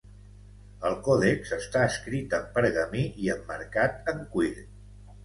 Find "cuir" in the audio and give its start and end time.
4.33-4.51